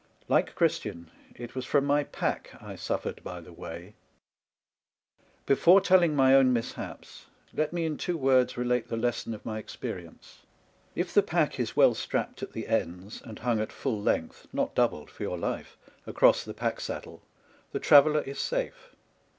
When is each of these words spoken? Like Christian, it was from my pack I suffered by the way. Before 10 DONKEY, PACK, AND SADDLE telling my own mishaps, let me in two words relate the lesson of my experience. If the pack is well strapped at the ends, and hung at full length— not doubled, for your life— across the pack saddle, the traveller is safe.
Like 0.27 0.55
Christian, 0.55 1.11
it 1.35 1.53
was 1.53 1.63
from 1.63 1.85
my 1.85 2.03
pack 2.05 2.49
I 2.59 2.75
suffered 2.75 3.23
by 3.23 3.39
the 3.39 3.53
way. 3.53 3.93
Before 5.45 5.79
10 5.79 5.99
DONKEY, 5.99 6.07
PACK, 6.07 6.09
AND 6.09 6.15
SADDLE 6.15 6.15
telling 6.15 6.15
my 6.15 6.33
own 6.37 6.53
mishaps, 6.53 7.25
let 7.53 7.71
me 7.71 7.85
in 7.85 7.97
two 7.97 8.17
words 8.17 8.57
relate 8.57 8.87
the 8.87 8.97
lesson 8.97 9.35
of 9.35 9.45
my 9.45 9.59
experience. 9.59 10.39
If 10.95 11.13
the 11.13 11.21
pack 11.21 11.59
is 11.59 11.75
well 11.77 11.93
strapped 11.93 12.41
at 12.41 12.53
the 12.53 12.65
ends, 12.67 13.21
and 13.23 13.37
hung 13.37 13.59
at 13.61 13.71
full 13.71 14.01
length— 14.01 14.47
not 14.51 14.73
doubled, 14.73 15.11
for 15.11 15.21
your 15.21 15.37
life— 15.37 15.77
across 16.07 16.43
the 16.43 16.55
pack 16.55 16.79
saddle, 16.81 17.21
the 17.71 17.79
traveller 17.79 18.21
is 18.21 18.39
safe. 18.39 18.95